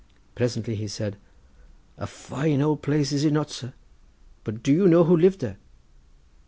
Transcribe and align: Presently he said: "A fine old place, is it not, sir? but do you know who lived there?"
Presently 0.33 0.73
he 0.73 0.87
said: 0.87 1.17
"A 1.95 2.07
fine 2.07 2.59
old 2.59 2.81
place, 2.81 3.11
is 3.11 3.23
it 3.23 3.33
not, 3.33 3.51
sir? 3.51 3.73
but 4.43 4.63
do 4.63 4.73
you 4.73 4.87
know 4.87 5.03
who 5.03 5.15
lived 5.15 5.41
there?" 5.41 5.57